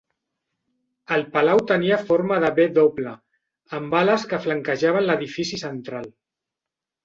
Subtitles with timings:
[1.17, 3.13] El palau tenia forma de "W",
[3.81, 6.13] amb ales que flanquejaven l'edifici central.